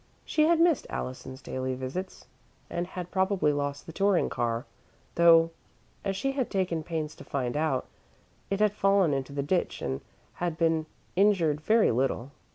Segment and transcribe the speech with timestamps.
[0.25, 2.25] She had missed Allison's daily visits
[2.71, 4.65] and had probably lost the touring car,
[5.13, 5.51] though
[6.03, 7.85] as she had taken pains to find out,
[8.49, 10.01] it had fallen into the ditch and
[10.41, 12.31] had been injured very little.